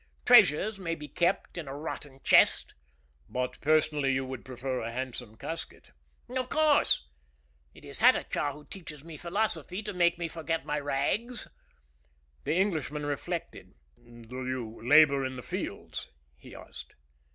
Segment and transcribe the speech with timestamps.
[0.25, 2.73] Treasures may be kept in a rotten chest."
[3.29, 5.91] "But personally you would prefer a handsome casket?"
[6.27, 7.05] "Of course.
[7.75, 11.47] It is Hatatcha who teaches me philosophy to make me forget my rags."
[12.45, 13.75] The Englishman reflected.
[14.03, 16.95] "Do you labor in the fields?" he asked.